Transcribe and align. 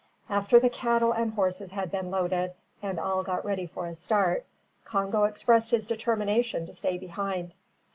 After 0.31 0.59
the 0.59 0.67
cattle 0.67 1.11
and 1.11 1.33
horses 1.35 1.69
had 1.73 1.91
been 1.91 2.09
loaded, 2.09 2.55
and 2.81 2.99
all 2.99 3.21
got 3.21 3.45
ready 3.45 3.67
for 3.67 3.85
a 3.85 3.93
start, 3.93 4.45
Congo 4.83 5.25
expressed 5.25 5.69
his 5.69 5.85
determination 5.85 6.65
to 6.65 6.73
stay 6.73 6.97
behind. 6.97 7.53